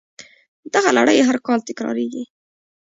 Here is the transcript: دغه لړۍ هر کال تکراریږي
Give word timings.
دغه 0.73 0.89
لړۍ 0.97 1.19
هر 1.27 1.37
کال 1.45 1.59
تکراریږي 1.69 2.23